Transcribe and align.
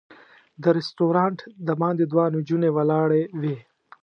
د 0.61 0.63
رسټورانټ 0.77 1.39
د 1.67 1.69
باندې 1.81 2.03
دوه 2.11 2.25
نجونې 2.35 2.69
ولاړې 2.75 3.21
وې. 3.41 3.57